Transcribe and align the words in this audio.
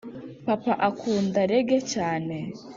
papa 0.45 0.73
akunda 0.89 1.39
reggae 1.51 1.79
cyane 1.93 2.37